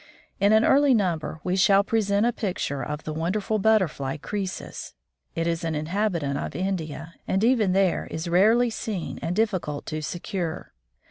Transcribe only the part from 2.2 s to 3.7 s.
a picture of the wonderful